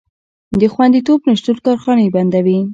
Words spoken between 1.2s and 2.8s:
نشتون کارخانې بندوي.